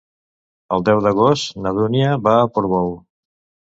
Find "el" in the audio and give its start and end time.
0.77-0.85